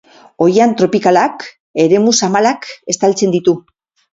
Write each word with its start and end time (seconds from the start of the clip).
Oihan 0.45 0.71
tropikalak 0.79 1.45
eremu 1.85 2.15
zabalak 2.23 2.67
estaltzen 2.95 3.37
ditu. 3.37 3.55